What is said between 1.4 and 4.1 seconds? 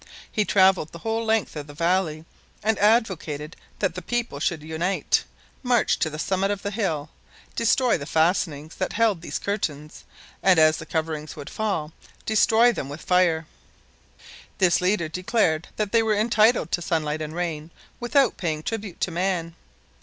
of the valley and advocated that the